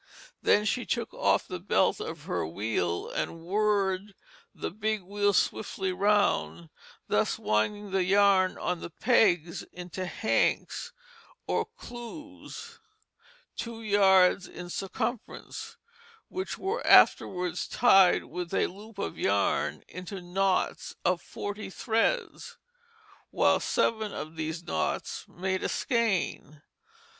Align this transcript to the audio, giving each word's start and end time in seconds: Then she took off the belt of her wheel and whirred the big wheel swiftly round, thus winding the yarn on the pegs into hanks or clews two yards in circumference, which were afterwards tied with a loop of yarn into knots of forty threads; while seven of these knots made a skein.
Then 0.41 0.65
she 0.65 0.83
took 0.83 1.13
off 1.13 1.47
the 1.47 1.59
belt 1.59 1.99
of 1.99 2.23
her 2.23 2.43
wheel 2.43 3.07
and 3.11 3.43
whirred 3.45 4.15
the 4.51 4.71
big 4.71 5.03
wheel 5.03 5.31
swiftly 5.31 5.91
round, 5.93 6.71
thus 7.07 7.37
winding 7.37 7.91
the 7.91 8.03
yarn 8.03 8.57
on 8.57 8.79
the 8.79 8.89
pegs 8.89 9.61
into 9.71 10.07
hanks 10.07 10.91
or 11.45 11.65
clews 11.77 12.79
two 13.55 13.83
yards 13.83 14.47
in 14.47 14.71
circumference, 14.71 15.77
which 16.29 16.57
were 16.57 16.81
afterwards 16.87 17.67
tied 17.67 18.23
with 18.23 18.55
a 18.55 18.65
loop 18.65 18.97
of 18.97 19.19
yarn 19.19 19.83
into 19.87 20.19
knots 20.19 20.95
of 21.05 21.21
forty 21.21 21.69
threads; 21.69 22.57
while 23.29 23.59
seven 23.59 24.11
of 24.15 24.35
these 24.35 24.63
knots 24.63 25.25
made 25.27 25.61
a 25.61 25.69
skein. 25.69 26.63